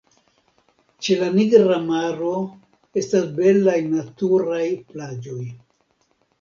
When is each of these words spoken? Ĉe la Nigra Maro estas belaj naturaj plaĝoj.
Ĉe 1.07 1.17
la 1.19 1.27
Nigra 1.35 1.77
Maro 1.91 2.33
estas 3.03 3.29
belaj 3.37 3.79
naturaj 3.93 4.65
plaĝoj. 4.91 5.43